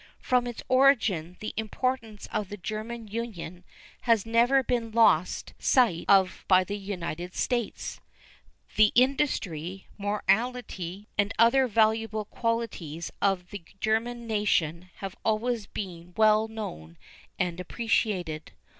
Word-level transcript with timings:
From 0.19 0.47
its 0.47 0.63
origin 0.67 1.37
the 1.41 1.53
importance 1.57 2.27
of 2.33 2.49
the 2.49 2.57
German 2.57 3.07
union 3.07 3.63
has 4.01 4.25
never 4.25 4.63
been 4.63 4.89
lost 4.89 5.53
sight 5.59 6.05
of 6.09 6.43
by 6.47 6.63
the 6.63 6.75
United 6.75 7.35
States. 7.35 8.01
The 8.77 8.91
industry, 8.95 9.85
morality, 9.99 11.07
and 11.19 11.31
other 11.37 11.67
valuable 11.67 12.25
qualities 12.25 13.11
of 13.21 13.51
the 13.51 13.61
German 13.79 14.25
nation 14.25 14.89
have 14.95 15.15
always 15.23 15.67
been 15.67 16.15
well 16.17 16.47
known 16.47 16.97
and 17.37 17.59
appreciated. 17.59 18.53